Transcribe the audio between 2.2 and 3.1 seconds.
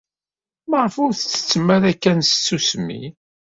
s tsusmi?